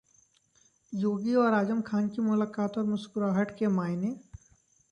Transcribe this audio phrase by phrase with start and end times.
[0.93, 4.15] योगी और आजम खान की मुलाकात और मुस्कुराहट के मायने?